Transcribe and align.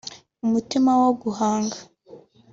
umutima 0.45 0.91
wo 1.01 1.11
guhanga 1.21 1.77